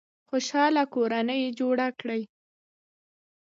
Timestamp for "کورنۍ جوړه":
0.95-1.87